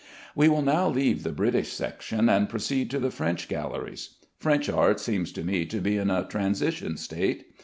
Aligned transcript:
We 0.35 0.49
will 0.49 0.63
now 0.63 0.89
leave 0.89 1.21
the 1.21 1.31
British 1.31 1.71
section, 1.73 2.27
and 2.27 2.49
proceed 2.49 2.89
to 2.89 2.97
the 2.97 3.11
French 3.11 3.47
galleries. 3.47 4.15
French 4.39 4.67
art 4.67 4.99
seems 4.99 5.31
to 5.33 5.43
me 5.43 5.63
to 5.67 5.79
be 5.79 5.95
in 5.97 6.09
a 6.09 6.25
transition 6.25 6.97
state. 6.97 7.45